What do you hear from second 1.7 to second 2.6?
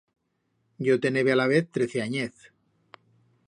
trece anyez.